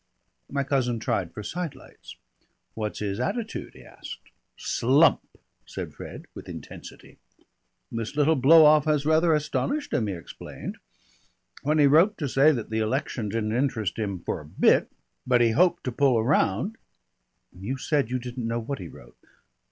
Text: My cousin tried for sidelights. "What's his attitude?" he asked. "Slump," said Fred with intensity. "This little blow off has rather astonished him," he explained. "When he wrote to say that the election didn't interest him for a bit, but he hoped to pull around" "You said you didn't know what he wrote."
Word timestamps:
My 0.49 0.63
cousin 0.63 0.97
tried 0.97 1.31
for 1.31 1.43
sidelights. 1.43 2.15
"What's 2.73 2.97
his 3.01 3.19
attitude?" 3.19 3.75
he 3.75 3.83
asked. 3.83 4.31
"Slump," 4.57 5.21
said 5.63 5.93
Fred 5.93 6.25
with 6.33 6.49
intensity. 6.49 7.19
"This 7.91 8.15
little 8.15 8.35
blow 8.35 8.65
off 8.65 8.85
has 8.85 9.05
rather 9.05 9.31
astonished 9.35 9.93
him," 9.93 10.07
he 10.07 10.15
explained. 10.15 10.79
"When 11.61 11.77
he 11.77 11.85
wrote 11.85 12.17
to 12.17 12.27
say 12.27 12.51
that 12.51 12.71
the 12.71 12.79
election 12.79 13.29
didn't 13.29 13.51
interest 13.51 13.99
him 13.99 14.17
for 14.17 14.39
a 14.41 14.45
bit, 14.47 14.91
but 15.27 15.39
he 15.39 15.51
hoped 15.51 15.83
to 15.83 15.91
pull 15.91 16.17
around" 16.17 16.77
"You 17.53 17.77
said 17.77 18.09
you 18.09 18.17
didn't 18.17 18.47
know 18.47 18.59
what 18.59 18.79
he 18.79 18.87
wrote." 18.87 19.19